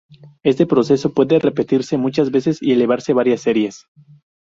[0.41, 3.85] Este proceso puede repetirse muchas veces y elevarse varias series.